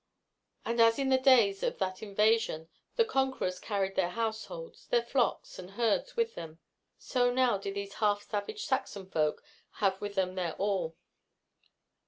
[0.65, 5.59] And as in the days of that invasion the conquerors carried their households, their flocks
[5.59, 6.57] and herds with them,
[6.97, 9.43] so now did these half savage Saxon folk
[9.73, 10.95] have with them their all.